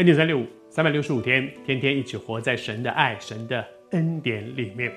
[0.00, 4.90] 恩典三六五，三百六十五天，天天一起活在神的爱、神的恩典里面。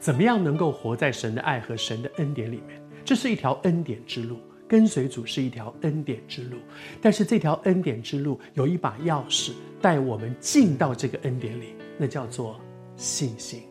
[0.00, 2.82] 怎么样能够活在神的爱和神的恩典里面？
[3.04, 6.56] 这是一条恩典之路，跟随主是一条恩典之路。
[7.00, 12.60] 但是这条恩典之路有一把钥匙，带我们进到这个恩典里，那叫做
[12.96, 13.62] 信心。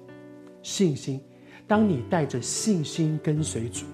[0.64, 1.20] 信心，
[1.68, 3.86] 当你带着信心跟随主，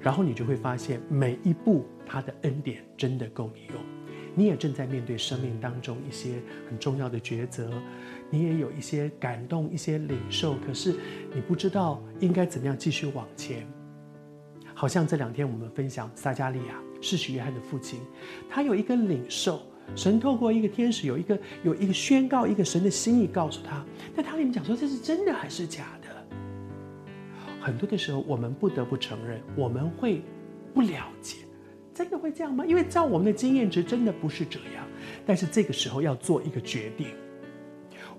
[0.00, 3.95] 然后你就会发现每一步他的恩典真的够你用。
[4.38, 6.34] 你也正在面对生命当中一些
[6.68, 7.70] 很重要的抉择，
[8.28, 10.94] 你也有一些感动、一些领受，可是
[11.34, 13.66] 你不知道应该怎么样继续往前。
[14.74, 17.98] 好像这两天我们分享撒迦利亚，施洗约翰的父亲，
[18.50, 19.62] 他有一个领受，
[19.94, 23.82] 神透过一个天使有一个有一个宣告，一个神的心意告诉他，
[24.14, 26.36] 但他里面讲说这是真的还是假的？
[27.58, 30.20] 很多的时候我们不得不承认，我们会
[30.74, 31.38] 不了解。
[31.96, 32.62] 真的会这样吗？
[32.66, 34.86] 因为照我们的经验值，真的不是这样。
[35.24, 37.06] 但是这个时候要做一个决定，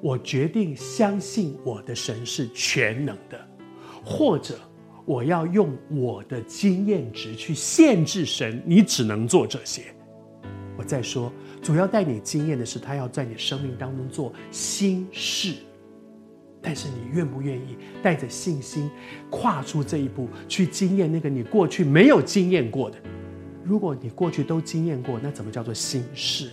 [0.01, 3.39] 我决定相信我的神是全能的，
[4.03, 4.59] 或者
[5.05, 9.83] 我要用我的经验值去限制神，你只能做这些。
[10.75, 15.53] 我再说，主要带你经验的是他要在你生命当中做新事，
[16.63, 18.89] 但是你愿不愿意带着信心
[19.29, 22.97] 跨出这一步，去经验那个你过去没有经验过的？
[23.67, 26.49] 如果你过去都经验过，那怎么叫做新事？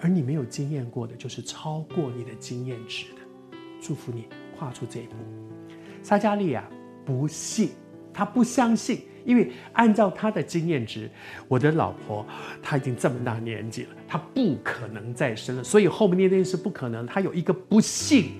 [0.00, 3.20] 而你没有经验过的，就是超过你的经验值的。
[3.78, 5.14] 祝福你跨出这一步。
[6.02, 6.66] 撒迦利亚
[7.04, 7.72] 不信，
[8.10, 11.10] 他不相信，因为按照他的经验值，
[11.46, 12.26] 我的老婆
[12.62, 17.04] 她已经这么大年纪了，她不可能再生了，所以后面那件事不可能。
[17.06, 18.32] 他有一个不信，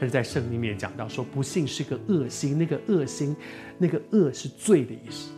[0.00, 3.36] 但是在圣经里面讲到说，不信是个恶心，那个恶心，
[3.76, 5.30] 那个恶是罪的意思。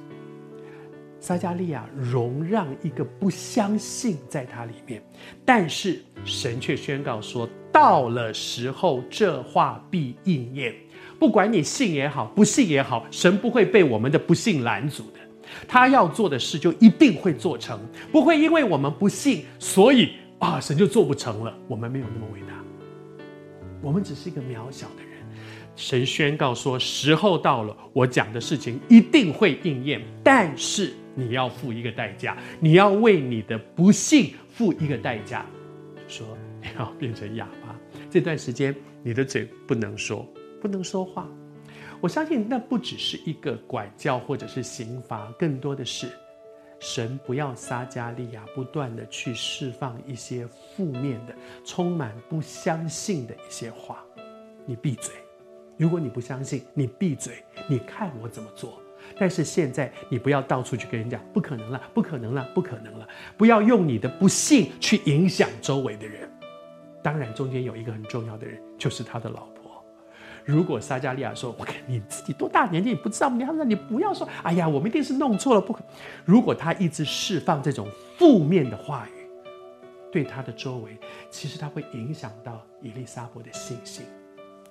[1.21, 5.03] 撒迦利亚容让一个不相信在他里面，
[5.45, 10.73] 但是神却宣告说：到了时候，这话必应验。
[11.19, 15.19] 不管你信也好，不信也好，神不会被我们的不信拦阻的。
[15.67, 17.81] 他要做的事就一定会做成，
[18.13, 21.53] 不会因为我们不信，所以啊，神就做不成了。
[21.67, 22.55] 我们没有那么伟大，
[23.83, 25.09] 我们只是一个渺小的人。
[25.75, 30.93] 神宣告说：时候到了，我讲的事情一定会应验，但是。
[31.19, 35.45] 你要付一个代价，你要为你的不幸付一个代价。
[36.07, 36.25] 说
[36.63, 37.77] 你要变成哑巴，
[38.09, 40.25] 这段时间你的嘴不能说，
[40.63, 41.29] 不能说话。
[42.01, 46.09] 我相信那不只是一个管教或者是刑罚，更多的是
[46.79, 51.35] 神不要撒加利亚不断的去释放一些负面的、
[51.65, 54.05] 充满不相信的一些话。
[54.65, 55.13] 你闭嘴，
[55.77, 58.81] 如果你不相信，你闭嘴，你看我怎么做。
[59.19, 63.09] 但是现在你不要到处去跟人讲，不可能了，不可能了，不可能了。
[63.37, 66.31] 不要用你的不信去影响周围的人。
[67.03, 69.85] 当然，中间有一个很重要的人，就是他的老婆。
[70.45, 75.85] 如果撒迦利亚说：“我看你自己多大年纪，你不知道吗？”你要让你不要说：“哎呀，我们一定是弄错了。”不可。
[76.25, 77.87] 如果他一直释放这种
[78.17, 79.27] 负面的话语，
[80.11, 80.97] 对他的周围，
[81.31, 84.07] 其实他会影响到以利沙伯的信心。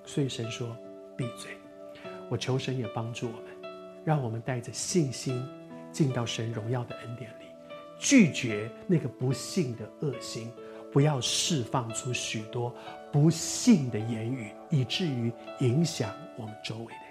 [0.03, 0.75] 所以神说
[1.15, 1.51] ：“闭嘴。”
[2.27, 3.56] 我求神也帮助我们。
[4.07, 5.45] 让我们带着信心
[5.91, 7.43] 进到神荣耀的恩典里，
[7.99, 10.49] 拒绝那个不幸的恶心，
[10.93, 12.73] 不要释放出许多
[13.11, 15.29] 不幸的言语，以至于
[15.59, 17.06] 影响我们周围的。